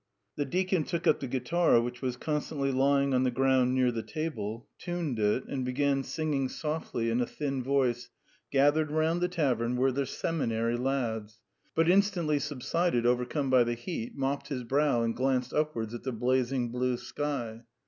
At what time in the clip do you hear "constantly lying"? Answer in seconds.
2.17-3.13